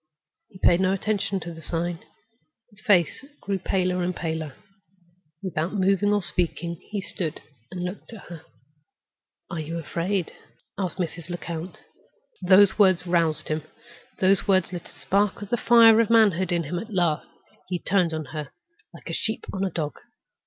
He 0.49 0.57
paid 0.57 0.79
no 0.79 0.93
attention 0.93 1.39
to 1.41 1.53
the 1.53 1.61
sign. 1.61 1.99
His 2.71 2.81
face 2.81 3.23
grew 3.39 3.59
paler 3.59 4.01
and 4.01 4.15
paler. 4.15 4.55
Without 5.43 5.75
moving 5.75 6.11
or 6.11 6.23
speaking 6.23 6.81
he 6.89 7.01
stood 7.01 7.39
and 7.69 7.83
looked 7.83 8.11
at 8.11 8.23
her. 8.23 8.41
"Are 9.51 9.59
you 9.59 9.77
afraid?" 9.77 10.33
asked 10.75 10.97
Mrs. 10.97 11.29
Lecount. 11.29 11.81
Those 12.41 12.79
words 12.79 13.05
roused 13.05 13.49
him; 13.49 13.61
those 14.19 14.47
words 14.47 14.73
lit 14.73 14.87
a 14.87 14.91
spark 14.99 15.43
of 15.43 15.49
the 15.51 15.55
fire 15.57 15.99
of 16.01 16.09
manhood 16.09 16.51
in 16.51 16.63
him 16.63 16.79
at 16.79 16.91
last. 16.91 17.29
He 17.67 17.77
turned 17.77 18.11
on 18.11 18.25
her 18.33 18.49
like 18.95 19.07
a 19.07 19.13
sheep 19.13 19.45
on 19.53 19.63
a 19.63 19.69
dog. 19.69 19.99